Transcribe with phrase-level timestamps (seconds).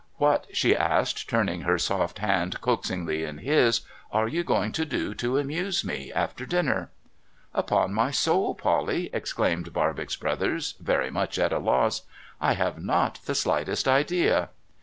[0.25, 3.81] 'What,' she asked, turning her soft hand coaxingly in his,'
[4.11, 6.89] are you going to do to amuse me after dinner?''
[7.61, 12.01] Upon my soul, Polly,' exclaimed Barbox Brothers, very much at a loss,'
[12.41, 14.49] I have not the slightest idea